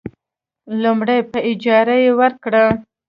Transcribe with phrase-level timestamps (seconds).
[0.81, 2.65] لومړی: په اجارې ورکړه.